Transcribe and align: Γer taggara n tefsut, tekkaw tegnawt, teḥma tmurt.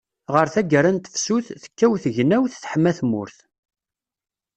Γer 0.33 0.47
taggara 0.53 0.89
n 0.91 0.97
tefsut, 0.99 1.47
tekkaw 1.63 1.93
tegnawt, 2.03 2.53
teḥma 2.63 2.91
tmurt. 2.97 3.37